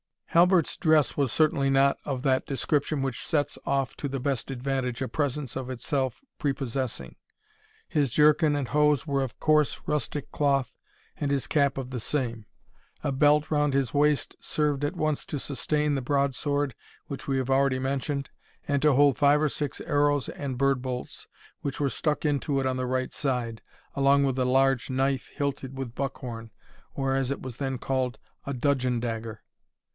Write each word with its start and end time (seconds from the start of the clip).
Halbert's 0.29 0.77
dress 0.77 1.15
was 1.17 1.31
certainly 1.31 1.69
not 1.69 1.97
of 2.05 2.23
that 2.23 2.45
description 2.47 3.01
which 3.01 3.23
sets 3.23 3.57
off 3.65 3.95
to 3.97 4.07
the 4.07 4.19
best 4.19 4.49
advantage 4.49 5.01
a 5.01 5.07
presence 5.09 5.55
of 5.57 5.69
itself 5.69 6.21
prepossessing. 6.39 7.17
His 7.87 8.09
jerkin 8.09 8.55
and 8.55 8.69
hose 8.69 9.05
were 9.05 9.21
of 9.21 9.39
coarse 9.39 9.81
rustic 9.85 10.31
cloth, 10.31 10.71
and 11.17 11.29
his 11.29 11.45
cap 11.47 11.77
of 11.77 11.91
the 11.91 11.99
same. 11.99 12.45
A 13.03 13.11
belt 13.11 13.51
round 13.51 13.73
his 13.75 13.93
waist 13.93 14.35
served 14.39 14.85
at 14.85 14.95
once 14.95 15.23
to 15.25 15.37
sustain 15.37 15.93
the 15.93 16.01
broad 16.01 16.33
sword 16.33 16.73
which 17.07 17.27
we 17.27 17.37
have 17.37 17.49
already 17.49 17.77
mentioned, 17.77 18.29
and 18.67 18.81
to 18.81 18.93
hold 18.93 19.17
five 19.17 19.41
or 19.41 19.49
six 19.49 19.81
arrows 19.81 20.29
and 20.29 20.57
bird 20.57 20.81
bolts, 20.81 21.27
which 21.59 21.79
were 21.79 21.89
stuck 21.89 22.25
into 22.25 22.59
it 22.59 22.65
on 22.65 22.77
the 22.77 22.87
right 22.87 23.13
side, 23.13 23.61
along 23.95 24.23
with 24.23 24.39
a 24.39 24.45
large 24.45 24.89
knife 24.89 25.27
hilted 25.35 25.77
with 25.77 25.93
buck 25.93 26.19
horn, 26.19 26.49
or, 26.95 27.13
as 27.15 27.29
it 27.31 27.41
was 27.41 27.57
then 27.57 27.77
called, 27.77 28.17
a 28.45 28.53
dudgeon 28.53 28.99
dagger. 28.99 29.43